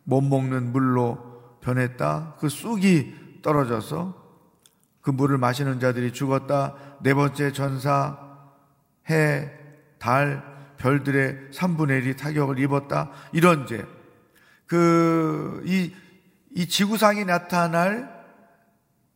못 0.09 0.21
먹는 0.21 0.71
물로 0.71 1.59
변했다. 1.61 2.35
그 2.39 2.49
쑥이 2.49 3.41
떨어져서 3.43 4.15
그 5.01 5.11
물을 5.11 5.37
마시는 5.37 5.79
자들이 5.79 6.11
죽었다. 6.13 6.73
네 7.01 7.13
번째 7.13 7.53
전사, 7.53 8.17
해, 9.09 9.51
달, 9.99 10.43
별들의 10.77 11.51
3분의 11.53 12.03
1이 12.03 12.17
타격을 12.17 12.57
입었다. 12.57 13.11
이런 13.33 13.67
제, 13.67 13.85
그, 14.65 15.61
이, 15.65 15.93
이 16.55 16.67
지구상에 16.67 17.23
나타날 17.23 18.17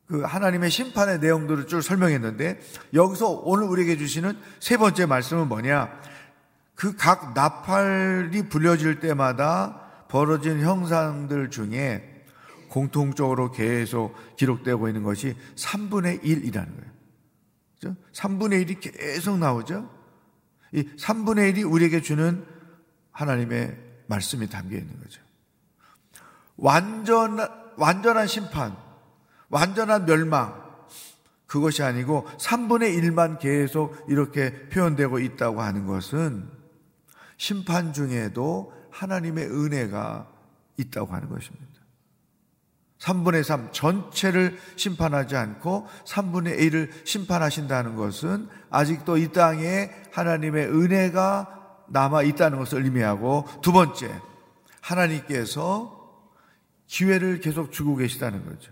그 0.05 0.21
하나님의 0.21 0.69
심판의 0.69 1.19
내용들을 1.19 1.65
쭉 1.67 1.81
설명했는데 1.81 2.59
여기서 2.93 3.41
오늘 3.43 3.65
우리에게 3.65 3.97
주시는 3.97 4.37
세 4.59 4.77
번째 4.77 5.07
말씀은 5.07 5.47
뭐냐? 5.47 5.89
그 6.75 6.95
각 6.95 7.33
나팔이 7.33 8.49
불려질 8.49 8.99
때마다 8.99 9.82
벌어진 10.13 10.61
형상들 10.61 11.49
중에 11.49 12.23
공통적으로 12.69 13.51
계속 13.51 14.13
기록되고 14.35 14.87
있는 14.87 15.01
것이 15.01 15.35
3분의 15.55 16.21
1이라는 16.21 16.53
거예요. 16.53 16.91
그죠? 17.73 17.95
3분의 18.13 18.63
1이 18.63 18.79
계속 18.79 19.39
나오죠? 19.39 19.89
이 20.71 20.83
3분의 20.83 21.55
1이 21.55 21.71
우리에게 21.71 22.01
주는 22.01 22.45
하나님의 23.09 23.75
말씀이 24.05 24.47
담겨 24.49 24.77
있는 24.77 24.99
거죠. 24.99 25.19
완전, 26.57 27.39
완전한 27.77 28.27
심판, 28.27 28.77
완전한 29.49 30.05
멸망, 30.05 30.53
그것이 31.47 31.81
아니고 31.81 32.27
3분의 32.37 33.01
1만 33.01 33.39
계속 33.39 33.97
이렇게 34.07 34.69
표현되고 34.69 35.17
있다고 35.17 35.63
하는 35.63 35.87
것은 35.87 36.47
심판 37.37 37.93
중에도 37.93 38.82
하나님의 38.93 39.45
은혜가 39.47 40.27
있다고 40.77 41.13
하는 41.13 41.29
것입니다. 41.29 41.73
3분의 42.99 43.43
3 43.43 43.73
전체를 43.73 44.57
심판하지 44.77 45.35
않고 45.35 45.87
3분의 46.05 46.57
1을 46.59 46.89
심판하신다는 47.05 47.95
것은 47.95 48.47
아직도 48.69 49.17
이 49.17 49.33
땅에 49.33 49.89
하나님의 50.11 50.67
은혜가 50.67 51.83
남아 51.89 52.23
있다는 52.23 52.59
것을 52.59 52.85
의미하고 52.85 53.45
두 53.61 53.73
번째, 53.73 54.09
하나님께서 54.79 56.01
기회를 56.87 57.41
계속 57.41 57.71
주고 57.71 57.95
계시다는 57.97 58.45
거죠. 58.45 58.71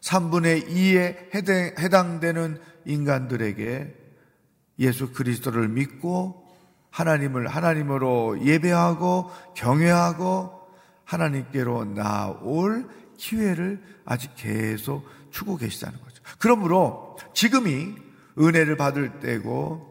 3분의 0.00 0.68
2에 0.68 1.78
해당되는 1.78 2.60
인간들에게 2.84 3.94
예수 4.80 5.12
그리스도를 5.12 5.68
믿고 5.68 6.41
하나님을 6.92 7.48
하나님으로 7.48 8.44
예배하고 8.44 9.30
경외하고 9.56 10.68
하나님께로 11.04 11.86
나올 11.94 12.88
기회를 13.16 13.82
아직 14.04 14.32
계속 14.36 15.04
주고 15.30 15.56
계시다는 15.56 15.98
거죠. 16.00 16.22
그러므로 16.38 17.16
지금이 17.34 17.96
은혜를 18.38 18.76
받을 18.76 19.20
때고 19.20 19.90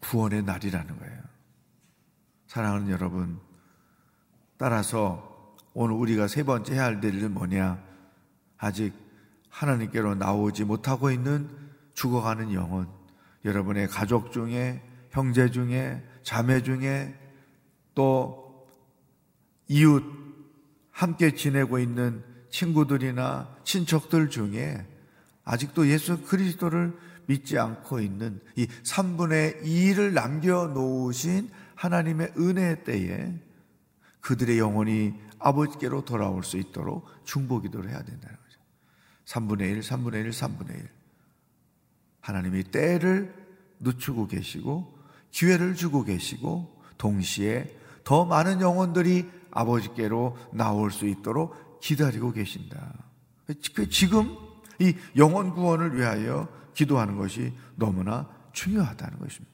구원의 0.00 0.42
날이라는 0.42 0.98
거예요. 0.98 1.22
사랑하는 2.46 2.90
여러분, 2.90 3.40
따라서 4.58 5.56
오늘 5.72 5.96
우리가 5.96 6.28
세 6.28 6.42
번째 6.42 6.74
해야 6.74 6.84
할 6.84 7.02
일은 7.02 7.32
뭐냐? 7.32 7.82
아직 8.58 8.92
하나님께로 9.48 10.16
나오지 10.16 10.64
못하고 10.64 11.10
있는 11.10 11.48
죽어가는 11.94 12.52
영혼, 12.52 12.88
여러분의 13.44 13.88
가족 13.88 14.32
중에, 14.32 14.82
형제 15.12 15.50
중에 15.50 16.02
자매 16.22 16.62
중에 16.62 17.14
또 17.94 18.66
이웃 19.68 20.02
함께 20.90 21.34
지내고 21.34 21.78
있는 21.78 22.24
친구들이나 22.50 23.56
친척들 23.64 24.30
중에 24.30 24.86
아직도 25.44 25.88
예수 25.88 26.22
그리스도를 26.22 26.96
믿지 27.26 27.58
않고 27.58 28.00
있는 28.00 28.40
이 28.56 28.66
3분의 28.66 29.62
2를 29.62 30.12
남겨놓으신 30.12 31.50
하나님의 31.74 32.34
은혜 32.38 32.82
때에 32.82 33.34
그들의 34.20 34.58
영혼이 34.58 35.14
아버지께로 35.38 36.04
돌아올 36.04 36.42
수 36.44 36.56
있도록 36.56 37.06
중보기도를 37.24 37.90
해야 37.90 38.02
된다는 38.02 38.36
거죠. 38.36 38.60
3분의 39.26 39.60
1, 39.62 39.80
3분의 39.80 40.14
1, 40.24 40.30
3분의 40.30 40.70
1. 40.70 40.88
하나님이 42.20 42.64
때를 42.64 43.34
늦추고 43.80 44.28
계시고 44.28 45.01
기회를 45.32 45.74
주고 45.74 46.04
계시고 46.04 46.80
동시에 46.98 47.76
더 48.04 48.24
많은 48.24 48.60
영혼들이 48.60 49.28
아버지께로 49.50 50.36
나올 50.52 50.92
수 50.92 51.06
있도록 51.08 51.80
기다리고 51.80 52.32
계신다. 52.32 52.92
지금 53.90 54.36
이 54.78 54.94
영혼 55.16 55.50
구원을 55.50 55.96
위하여 55.96 56.48
기도하는 56.74 57.16
것이 57.16 57.52
너무나 57.74 58.28
중요하다는 58.52 59.18
것입니다. 59.18 59.52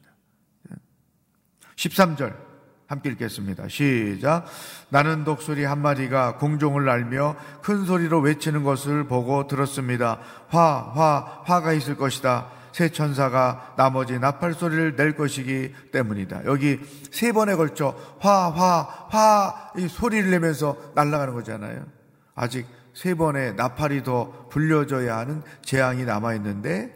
13절 1.76 2.48
함께 2.86 3.10
읽겠습니다. 3.10 3.68
시작. 3.68 4.46
나는 4.88 5.24
독수리 5.24 5.64
한 5.64 5.80
마리가 5.80 6.36
공종을 6.38 6.86
날며 6.86 7.36
큰 7.62 7.84
소리로 7.84 8.20
외치는 8.20 8.62
것을 8.62 9.04
보고 9.04 9.46
들었습니다. 9.46 10.18
화, 10.48 10.92
화, 10.94 11.42
화가 11.44 11.74
있을 11.74 11.96
것이다. 11.96 12.50
새 12.72 12.90
천사가 12.90 13.74
나머지 13.76 14.18
나팔 14.18 14.54
소리를 14.54 14.96
낼 14.96 15.14
것이기 15.16 15.74
때문이다. 15.92 16.44
여기 16.44 16.80
세 17.10 17.32
번에 17.32 17.54
걸쳐 17.54 17.96
화, 18.20 18.50
화, 18.50 18.82
화, 19.10 19.72
이 19.76 19.88
소리를 19.88 20.30
내면서 20.30 20.76
날아가는 20.94 21.34
거잖아요. 21.34 21.86
아직 22.34 22.66
세 22.94 23.14
번의 23.14 23.54
나팔이 23.54 24.02
더 24.02 24.48
불려져야 24.48 25.18
하는 25.18 25.42
재앙이 25.62 26.04
남아 26.04 26.34
있는데 26.34 26.94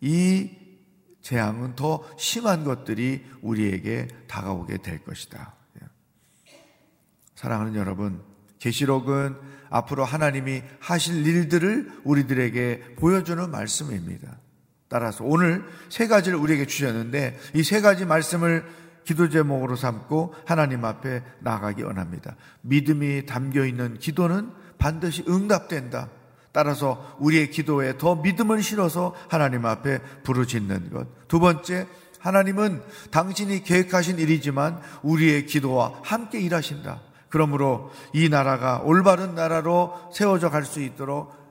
이 0.00 0.50
재앙은 1.22 1.74
더 1.74 2.04
심한 2.18 2.64
것들이 2.64 3.24
우리에게 3.40 4.08
다가오게 4.28 4.78
될 4.78 5.02
것이다. 5.04 5.54
사랑하는 7.34 7.74
여러분, 7.74 8.22
계시록은 8.58 9.36
앞으로 9.68 10.04
하나님이 10.04 10.62
하실 10.80 11.26
일들을 11.26 12.00
우리들에게 12.04 12.94
보여주는 12.96 13.50
말씀입니다. 13.50 14.38
따라서 14.88 15.24
오늘 15.24 15.64
세 15.88 16.06
가지를 16.06 16.38
우리에게 16.38 16.66
주셨는데 16.66 17.38
이 17.54 17.62
세 17.62 17.80
가지 17.80 18.04
말씀을 18.04 18.64
기도 19.04 19.28
제목으로 19.28 19.76
삼고 19.76 20.34
하나님 20.46 20.84
앞에 20.84 21.22
나가기 21.40 21.82
원합니다. 21.82 22.36
믿음이 22.62 23.26
담겨 23.26 23.64
있는 23.66 23.98
기도는 23.98 24.50
반드시 24.78 25.24
응답된다. 25.28 26.08
따라서 26.52 27.16
우리의 27.18 27.50
기도에 27.50 27.98
더 27.98 28.14
믿음을 28.14 28.62
실어서 28.62 29.14
하나님 29.28 29.66
앞에 29.66 29.98
부르짖는 30.22 30.90
것. 30.90 31.06
두 31.28 31.40
번째, 31.40 31.86
하나님은 32.20 32.82
당신이 33.10 33.64
계획하신 33.64 34.18
일이지만 34.18 34.80
우리의 35.02 35.46
기도와 35.46 35.92
함께 36.02 36.40
일하신다. 36.40 37.02
그러므로 37.28 37.90
이 38.14 38.28
나라가 38.28 38.80
올바른 38.84 39.34
나라로 39.34 40.10
세워져 40.14 40.48
갈 40.48 40.64
수 40.64 40.80
있도록 40.80 41.43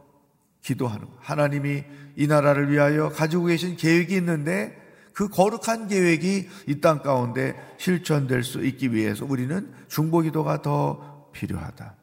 기도하는 0.64 1.06
것. 1.06 1.12
하나님이 1.20 1.84
이 2.16 2.28
나라를 2.28 2.72
위하여 2.72 3.10
가지고 3.10 3.46
계신 3.46 3.76
계획이 3.76 4.16
있는데 4.16 4.82
그 5.14 5.28
거룩한 5.30 5.88
계획이 5.90 6.50
이 6.68 6.82
땅 6.82 7.04
가운데 7.04 7.56
실천될 7.78 8.44
수 8.44 8.66
있기 8.66 8.94
위해서 8.94 9.26
우리는 9.26 9.72
중보 9.88 10.22
기도가 10.22 10.64
더 10.64 11.30
필요하다. 11.34 11.96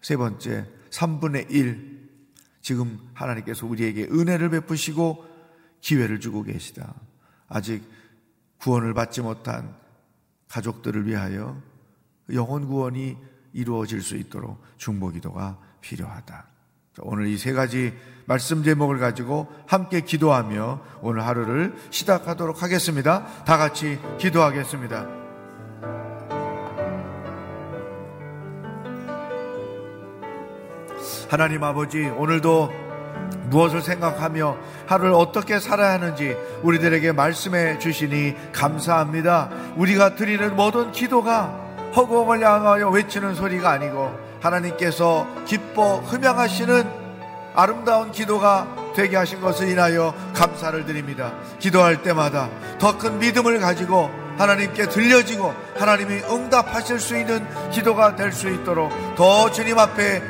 세 0.00 0.16
번째, 0.16 0.66
3분의 0.90 1.50
1. 1.50 1.98
지금 2.62 2.98
하나님께서 3.14 3.66
우리에게 3.66 4.04
은혜를 4.04 4.50
베푸시고 4.50 5.24
기회를 5.80 6.18
주고 6.18 6.42
계시다. 6.42 6.94
아직 7.46 7.82
구원을 8.58 8.94
받지 8.94 9.20
못한 9.22 9.74
가족들을 10.48 11.06
위하여 11.06 11.60
영혼 12.32 12.66
구원이 12.66 13.16
이루어질 13.52 14.02
수 14.02 14.16
있도록 14.16 14.60
중보 14.76 15.10
기도가 15.10 15.58
필요하다. 15.80 16.46
오늘 17.00 17.28
이 17.28 17.36
세 17.38 17.52
가지 17.52 17.92
말씀 18.26 18.62
제목을 18.62 18.98
가지고 18.98 19.48
함께 19.66 20.00
기도하며 20.00 20.80
오늘 21.00 21.24
하루를 21.26 21.74
시작하도록 21.90 22.62
하겠습니다. 22.62 23.24
다 23.46 23.56
같이 23.56 23.98
기도하겠습니다. 24.18 25.06
하나님 31.30 31.62
아버지, 31.62 32.04
오늘도 32.04 32.72
무엇을 33.50 33.82
생각하며 33.82 34.56
하루를 34.86 35.12
어떻게 35.12 35.58
살아야 35.58 35.92
하는지 35.92 36.36
우리들에게 36.62 37.12
말씀해 37.12 37.78
주시니 37.78 38.34
감사합니다. 38.52 39.50
우리가 39.76 40.14
드리는 40.16 40.54
모든 40.56 40.92
기도가 40.92 41.66
허공을 41.96 42.44
향하여 42.44 42.90
외치는 42.90 43.34
소리가 43.34 43.70
아니고 43.70 44.27
하나님께서 44.40 45.26
기뻐 45.46 45.96
흠양하시는 45.98 47.08
아름다운 47.54 48.12
기도가 48.12 48.66
되게 48.94 49.16
하신 49.16 49.40
것을 49.40 49.68
인하여 49.68 50.14
감사를 50.34 50.84
드립니다. 50.86 51.32
기도할 51.58 52.02
때마다 52.02 52.48
더 52.78 52.96
큰 52.98 53.18
믿음을 53.18 53.58
가지고 53.60 54.10
하나님께 54.38 54.88
들려지고 54.88 55.52
하나님이 55.76 56.22
응답하실 56.30 57.00
수 57.00 57.16
있는 57.16 57.44
기도가 57.70 58.14
될 58.16 58.32
수 58.32 58.48
있도록 58.48 58.92
더 59.16 59.50
주님 59.50 59.78
앞에 59.78 60.22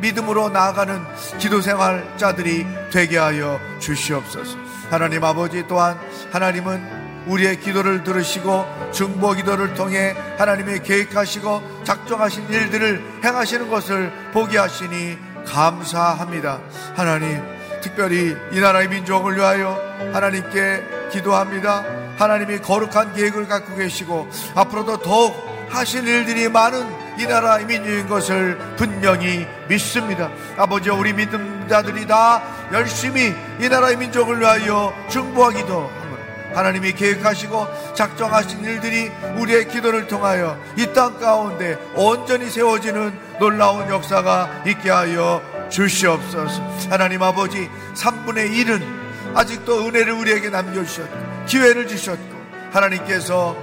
믿음으로 0.00 0.50
나아가는 0.50 1.00
기도 1.38 1.62
생활자들이 1.62 2.66
되게 2.92 3.16
하여 3.16 3.58
주시옵소서. 3.78 4.58
하나님 4.90 5.24
아버지 5.24 5.66
또한 5.66 5.98
하나님은 6.30 7.03
우리의 7.26 7.60
기도를 7.60 8.04
들으시고 8.04 8.90
중보 8.92 9.32
기도를 9.32 9.74
통해 9.74 10.14
하나님의 10.38 10.82
계획하시고 10.82 11.82
작정하신 11.84 12.48
일들을 12.48 13.20
행하시는 13.24 13.68
것을 13.70 14.12
보게 14.32 14.58
하시니 14.58 15.18
감사합니다. 15.46 16.60
하나님, 16.94 17.42
특별히 17.82 18.34
이 18.52 18.60
나라의 18.60 18.88
민족을 18.88 19.36
위하여 19.36 19.78
하나님께 20.12 21.08
기도합니다. 21.12 21.84
하나님이 22.16 22.58
거룩한 22.58 23.14
계획을 23.14 23.46
갖고 23.48 23.76
계시고 23.76 24.28
앞으로도 24.54 24.98
더욱 24.98 25.34
하신 25.70 26.06
일들이 26.06 26.48
많은 26.48 27.04
이 27.18 27.26
나라의 27.26 27.66
민족인 27.66 28.08
것을 28.08 28.58
분명히 28.76 29.46
믿습니다. 29.68 30.30
아버지 30.56 30.90
우리 30.90 31.12
믿음자들이 31.12 32.06
다 32.06 32.42
열심히 32.72 33.34
이 33.60 33.68
나라의 33.68 33.96
민족을 33.96 34.40
위하여 34.40 34.92
중보하기도 35.08 36.03
하나님이 36.54 36.92
계획하시고 36.92 37.94
작정하신 37.94 38.64
일들이 38.64 39.10
우리의 39.38 39.68
기도를 39.68 40.06
통하여 40.06 40.56
이 40.76 40.86
땅 40.94 41.18
가운데 41.18 41.76
온전히 41.96 42.48
세워지는 42.48 43.18
놀라운 43.40 43.88
역사가 43.90 44.62
있게 44.66 44.90
하여 44.90 45.42
주시옵소서. 45.70 46.62
하나님 46.90 47.22
아버지 47.22 47.68
3분의 47.94 48.52
1은 48.52 48.82
아직도 49.34 49.86
은혜를 49.88 50.12
우리에게 50.12 50.50
남겨주셨고 50.50 51.44
기회를 51.46 51.88
주셨고 51.88 52.22
하나님께서 52.72 53.56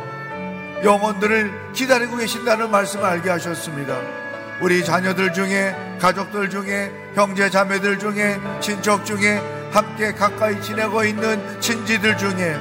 영혼들을 0.83 1.71
기다리고 1.73 2.17
계신다는 2.17 2.69
말씀을 2.71 3.05
알게 3.05 3.29
하셨습니다. 3.29 4.20
우리 4.61 4.85
자녀들 4.85 5.33
중에, 5.33 5.75
가족들 5.99 6.49
중에, 6.49 6.91
형제 7.15 7.49
자매들 7.49 7.97
중에, 7.99 8.39
친척 8.59 9.05
중에, 9.05 9.41
함께 9.71 10.13
가까이 10.13 10.61
지내고 10.61 11.03
있는 11.03 11.59
친지들 11.59 12.17
중에 12.17 12.57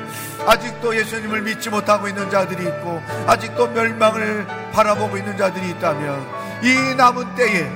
아직도 0.47 0.97
예수님을 0.97 1.43
믿지 1.43 1.69
못하고 1.69 2.09
있는 2.09 2.31
자들이 2.31 2.63
있고 2.63 3.03
아직도 3.27 3.69
멸망을 3.69 4.47
바라보고 4.73 5.17
있는 5.17 5.37
자들이 5.37 5.71
있다면 5.71 6.27
이 6.63 6.95
남은 6.95 7.35
때에 7.35 7.69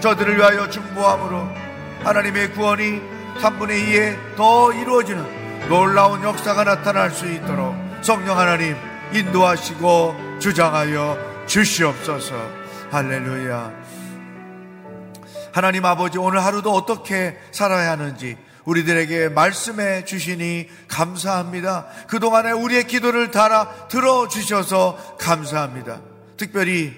저들을 0.00 0.36
위하여 0.36 0.68
중보함으로 0.68 1.48
하나님의 2.02 2.52
구원이 2.52 3.00
3분의 3.40 3.88
2에 3.88 4.36
더 4.36 4.72
이루어지는 4.72 5.68
놀라운 5.68 6.22
역사가 6.22 6.64
나타날 6.64 7.10
수 7.10 7.30
있도록 7.30 7.74
성령 8.02 8.38
하나님 8.38 8.76
인도하시고 9.12 10.38
주장하여 10.40 11.44
주시옵소서. 11.46 12.63
할렐루야. 12.94 13.72
하나님 15.52 15.84
아버지 15.84 16.16
오늘 16.16 16.44
하루도 16.44 16.72
어떻게 16.72 17.36
살아야 17.50 17.90
하는지 17.90 18.36
우리들에게 18.64 19.30
말씀해 19.30 20.04
주시니 20.04 20.68
감사합니다. 20.86 21.88
그동안에 22.06 22.52
우리의 22.52 22.86
기도를 22.86 23.32
달아 23.32 23.88
들어주셔서 23.88 25.16
감사합니다. 25.18 26.02
특별히 26.36 26.94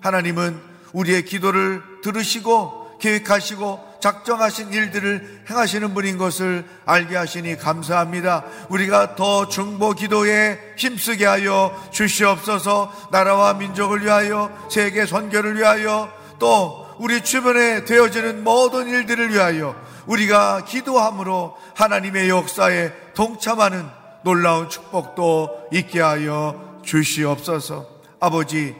하나님은 0.00 0.60
우리의 0.94 1.24
기도를 1.24 1.80
들으시고 2.02 2.98
계획하시고 2.98 3.89
작정하신 4.00 4.72
일들을 4.72 5.44
행하시는 5.48 5.94
분인 5.94 6.18
것을 6.18 6.64
알게 6.86 7.16
하시니 7.16 7.56
감사합니다. 7.56 8.44
우리가 8.68 9.14
더 9.14 9.48
중보 9.48 9.92
기도에 9.92 10.58
힘쓰게 10.76 11.26
하여 11.26 11.74
주시옵소서 11.92 13.08
나라와 13.10 13.54
민족을 13.54 14.02
위하여 14.04 14.50
세계 14.70 15.06
선교를 15.06 15.56
위하여 15.56 16.10
또 16.38 16.86
우리 16.98 17.22
주변에 17.22 17.84
되어지는 17.84 18.44
모든 18.44 18.88
일들을 18.88 19.32
위하여 19.32 19.74
우리가 20.06 20.64
기도함으로 20.64 21.56
하나님의 21.74 22.28
역사에 22.28 22.92
동참하는 23.14 23.86
놀라운 24.22 24.68
축복도 24.68 25.68
있게 25.72 26.00
하여 26.00 26.80
주시옵소서. 26.84 28.00
아버지, 28.20 28.74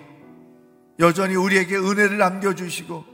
여전히 0.98 1.35
우리에게 1.35 1.76
은혜를 1.76 2.18
남겨주시고, 2.18 3.04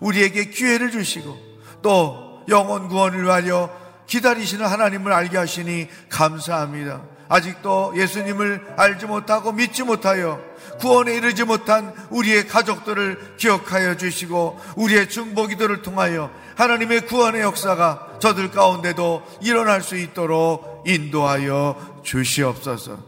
우리에게 0.00 0.46
기회를 0.46 0.90
주시고, 0.90 1.47
또 1.82 2.42
영원 2.48 2.88
구원을 2.88 3.24
위하여 3.24 3.70
기다리시는 4.06 4.66
하나님을 4.66 5.12
알게 5.12 5.36
하시니 5.36 5.88
감사합니다. 6.08 7.02
아직도 7.28 7.92
예수님을 7.94 8.74
알지 8.76 9.06
못하고 9.06 9.52
믿지 9.52 9.82
못하여 9.82 10.40
구원에 10.80 11.14
이르지 11.14 11.44
못한 11.44 11.92
우리의 12.10 12.48
가족들을 12.48 13.36
기억하여 13.36 13.96
주시고 13.96 14.58
우리의 14.76 15.10
중보기도를 15.10 15.82
통하여 15.82 16.30
하나님의 16.56 17.06
구원의 17.06 17.42
역사가 17.42 18.18
저들 18.18 18.50
가운데도 18.50 19.22
일어날 19.42 19.82
수 19.82 19.96
있도록 19.96 20.84
인도하여 20.86 22.00
주시옵소서. 22.02 22.98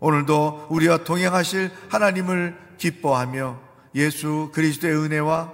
오늘도 0.00 0.66
우리와 0.68 0.98
동행하실 0.98 1.70
하나님을 1.88 2.56
기뻐하며 2.76 3.58
예수 3.94 4.50
그리스도의 4.52 4.96
은혜와 4.96 5.52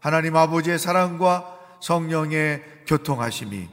하나님 0.00 0.36
아버지의 0.36 0.78
사랑과 0.78 1.55
성령의 1.80 2.62
교통하심이. 2.86 3.68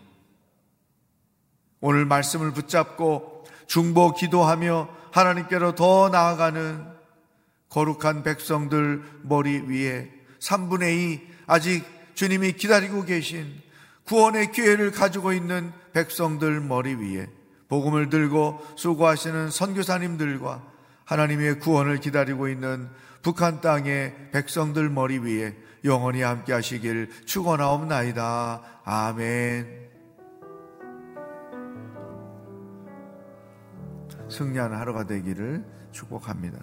오늘 1.82 2.06
말씀을 2.06 2.52
붙잡고 2.52 3.46
중보 3.68 4.14
기도하며 4.14 4.90
하나님께로 5.12 5.76
더 5.76 6.10
나아가는 6.10 6.86
거룩한 7.70 8.24
백성들 8.24 9.04
머리 9.24 9.60
위에 9.60 10.12
3분의 10.40 10.96
2 10.96 11.22
아직 11.48 11.84
주님이 12.14 12.54
기다리고 12.54 13.04
계신 13.04 13.62
구원의 14.06 14.52
기회를 14.52 14.92
가지고 14.92 15.34
있는 15.34 15.72
백성들 15.94 16.60
머리 16.62 16.94
위에 16.96 17.28
복음을 17.68 18.10
들고 18.10 18.62
수고하시는 18.76 19.50
선교사님들과 19.50 20.64
하나님의 21.06 21.60
구원을 21.60 22.00
기다리고 22.00 22.48
있는 22.48 22.90
북한 23.22 23.62
땅의 23.62 24.30
백성들 24.32 24.90
머리 24.90 25.18
위에 25.18 25.56
영원히 25.84 26.22
함께 26.22 26.54
하시길 26.54 27.26
축원하옵나이다. 27.26 28.62
아멘. 28.84 29.84
승리하는 34.30 34.78
하루가 34.78 35.06
되기를 35.06 35.64
축복합니다. 35.92 36.58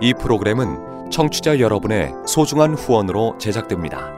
이 0.00 0.14
프로그램은 0.14 1.10
청취자 1.10 1.60
여러분의 1.60 2.12
소중한 2.26 2.74
후원으로 2.74 3.36
제작됩니다. 3.38 4.17